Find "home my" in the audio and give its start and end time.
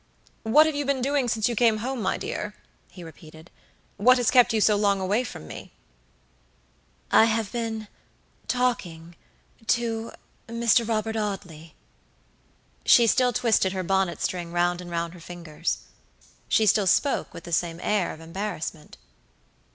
1.77-2.17